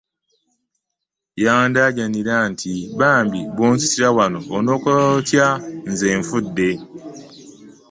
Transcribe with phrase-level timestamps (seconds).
[1.43, 5.47] Yandaajanira nti, "bambi bw'onzitira wano, onookola otya
[5.91, 6.69] nze nfudde."